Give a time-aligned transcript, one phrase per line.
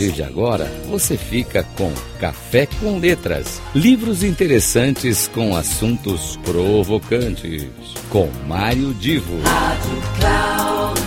[0.00, 7.68] partir de agora, você fica com Café com Letras, livros interessantes com assuntos provocantes,
[8.08, 9.38] com Mário Divo.
[9.42, 11.00] Rádio Cloud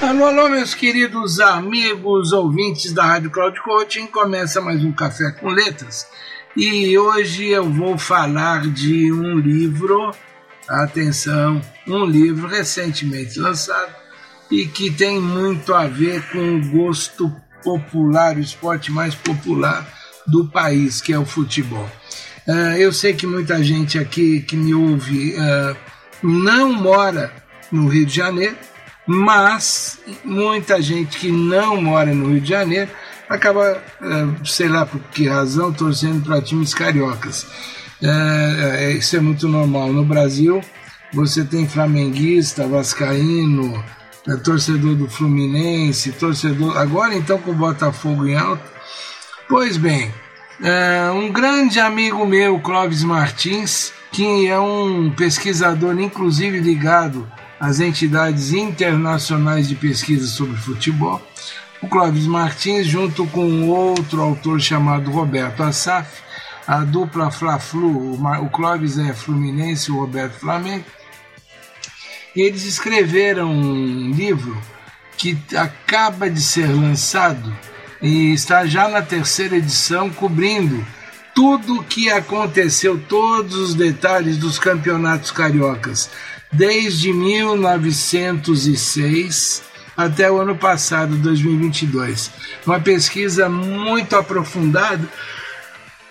[0.00, 4.06] Alô, alô, meus queridos amigos ouvintes da Rádio Cloud Coaching.
[4.06, 6.06] Começa mais um Café com Letras.
[6.56, 10.12] E hoje eu vou falar de um livro
[10.68, 13.92] atenção, um livro recentemente lançado
[14.50, 19.86] e que tem muito a ver com o gosto popular, o esporte mais popular
[20.26, 21.88] do país, que é o futebol.
[22.46, 25.76] Uh, eu sei que muita gente aqui que me ouve uh,
[26.22, 27.32] não mora
[27.70, 28.56] no Rio de Janeiro,
[29.06, 32.90] mas muita gente que não mora no Rio de Janeiro
[33.28, 37.46] acaba, uh, sei lá por que razão, torcendo para times cariocas.
[38.02, 39.92] É, isso é muito normal.
[39.92, 40.60] No Brasil,
[41.12, 43.82] você tem flamenguista, vascaíno,
[44.26, 46.76] é, torcedor do Fluminense, torcedor.
[46.76, 48.64] Agora então com o Botafogo em alta.
[49.48, 50.12] Pois bem,
[50.62, 58.52] é, um grande amigo meu, Clóvis Martins, que é um pesquisador, inclusive ligado às entidades
[58.52, 61.22] internacionais de pesquisa sobre futebol,
[61.80, 66.22] o Clóvis Martins, junto com outro autor chamado Roberto Assaf,
[66.68, 70.84] a dupla Fla-Flu, o Clóvis é Fluminense, o Roberto Flamengo,
[72.36, 74.54] eles escreveram um livro
[75.16, 77.56] que acaba de ser lançado
[78.02, 80.86] e está já na terceira edição, cobrindo
[81.34, 86.10] tudo o que aconteceu, todos os detalhes dos campeonatos cariocas,
[86.52, 89.62] desde 1906
[89.96, 92.30] até o ano passado, 2022.
[92.66, 95.08] Uma pesquisa muito aprofundada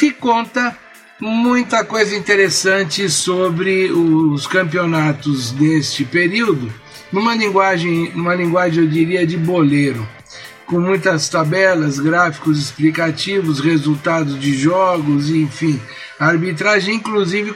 [0.00, 0.74] que conta
[1.20, 6.72] muita coisa interessante sobre os campeonatos deste período,
[7.12, 10.08] numa linguagem, numa linguagem eu diria de boleiro,
[10.64, 15.78] com muitas tabelas, gráficos explicativos, resultados de jogos, enfim,
[16.18, 17.52] a arbitragem inclusive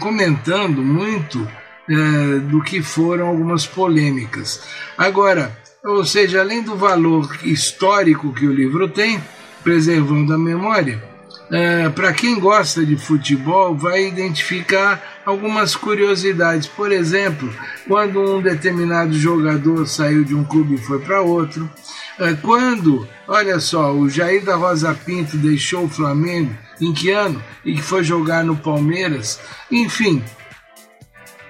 [0.00, 1.46] comentando muito
[1.90, 4.62] é, do que foram algumas polêmicas.
[4.96, 9.22] Agora, ou seja, além do valor histórico que o livro tem,
[9.62, 11.11] preservando a memória,
[11.52, 16.66] é, para quem gosta de futebol, vai identificar algumas curiosidades.
[16.66, 17.52] Por exemplo,
[17.86, 21.70] quando um determinado jogador saiu de um clube e foi para outro.
[22.18, 27.42] É, quando, olha só, o Jair da Rosa Pinto deixou o Flamengo, em que ano?
[27.62, 29.38] E que foi jogar no Palmeiras.
[29.70, 30.24] Enfim,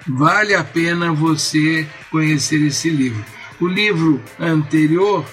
[0.09, 3.25] vale a pena você conhecer esse livro.
[3.61, 5.25] O livro anterior,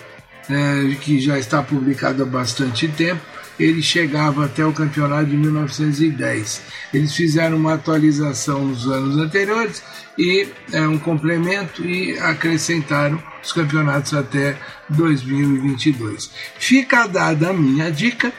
[0.48, 3.22] é, que já está publicado há bastante tempo,
[3.60, 6.62] ele chegava até o campeonato de 1910.
[6.94, 9.84] Eles fizeram uma atualização nos anos anteriores
[10.18, 14.58] e é, um complemento e acrescentaram os campeonatos até
[14.90, 16.32] 2022.
[16.58, 18.32] Fica dada a minha dica.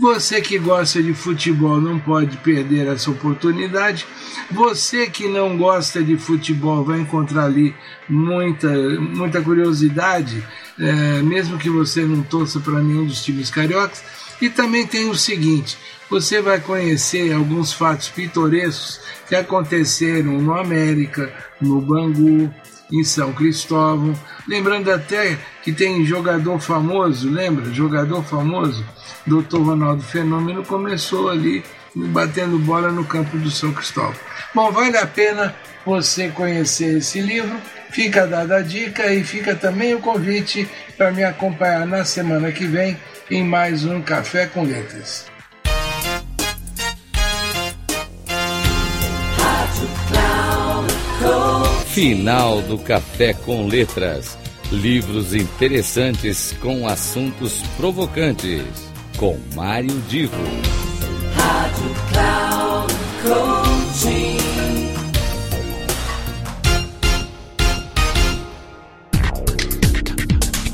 [0.00, 4.06] Você que gosta de futebol não pode perder essa oportunidade.
[4.50, 7.74] Você que não gosta de futebol vai encontrar ali
[8.08, 10.42] muita, muita curiosidade,
[10.78, 14.02] é, mesmo que você não torça para nenhum dos times cariocas
[14.40, 15.76] e também tem o seguinte:
[16.08, 21.30] você vai conhecer alguns fatos pitorescos que aconteceram no América,
[21.60, 22.50] no Bangu,
[22.92, 24.14] em São Cristóvão.
[24.46, 27.72] Lembrando até que tem jogador famoso, lembra?
[27.72, 28.84] Jogador famoso,
[29.26, 29.58] Dr.
[29.58, 31.62] Ronaldo Fenômeno, começou ali
[31.94, 34.14] batendo bola no campo do São Cristóvão.
[34.54, 37.56] Bom, vale a pena você conhecer esse livro.
[37.90, 42.64] Fica dada a dica e fica também o convite para me acompanhar na semana que
[42.64, 42.96] vem
[43.30, 45.26] em mais um Café com Letras.
[51.92, 54.38] Final do Café com Letras.
[54.70, 58.62] Livros interessantes com assuntos provocantes.
[59.16, 60.36] Com Mário Divo.
[61.34, 64.36] Rádio Cloud Coaching.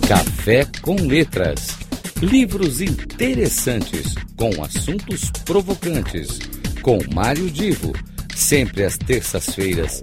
[0.06, 1.76] Café com Letras
[2.23, 6.38] Livros interessantes com assuntos provocantes.
[6.81, 7.93] Com Mário Divo.
[8.35, 10.02] Sempre às terças-feiras,